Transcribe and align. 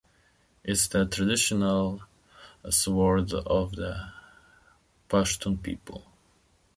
It 0.63 0.71
is 0.71 0.87
the 0.87 1.05
traditional 1.05 2.01
sword 2.67 3.31
of 3.33 3.73
the 3.75 4.09
Pashtun 5.07 5.61
people. 5.61 6.05